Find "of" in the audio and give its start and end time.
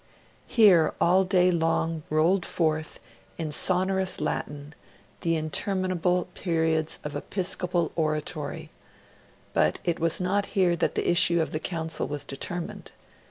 7.03-7.15, 11.39-11.51